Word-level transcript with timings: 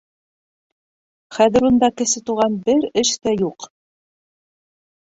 Хәҙер 1.37 1.69
унда, 1.69 1.91
Кесе 2.03 2.25
Туған, 2.31 2.57
бер 2.71 2.91
эш 3.05 3.15
тә 3.29 3.39
юҡ. 3.45 3.71